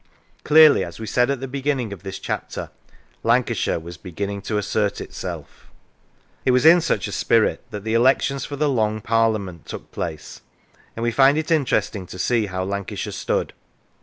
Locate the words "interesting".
11.51-12.07